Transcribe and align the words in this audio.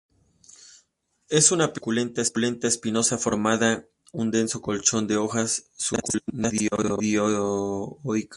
Es 1.29 1.51
una 1.51 1.73
planta 1.73 2.25
suculenta 2.25 2.67
espinosa, 2.67 3.19
formando 3.19 3.83
un 4.13 4.31
denso 4.31 4.59
colchón 4.59 5.05
de 5.05 5.17
hojas 5.17 5.69
suculentas, 5.77 6.51
dioica;. 6.97 8.29